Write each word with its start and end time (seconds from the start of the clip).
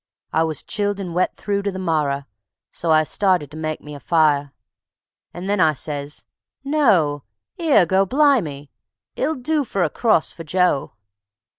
I 0.33 0.41
was 0.43 0.63
chilled 0.63 0.99
and 0.99 1.13
wet 1.13 1.35
through 1.35 1.61
to 1.61 1.71
the 1.71 1.77
marrer, 1.77 2.25
so 2.71 2.89
I 2.89 3.03
started 3.03 3.51
to 3.51 3.55
make 3.57 3.81
me 3.81 3.93
a 3.93 3.99
fire; 3.99 4.51
And 5.31 5.47
then 5.47 5.59
I 5.59 5.73
says: 5.73 6.25
"No; 6.63 7.21
'ere, 7.59 7.85
Goblimy, 7.85 8.71
it'll 9.15 9.35
do 9.35 9.63
for 9.63 9.83
a 9.83 9.91
cross 9.91 10.31
for 10.31 10.43
Joe." 10.43 10.93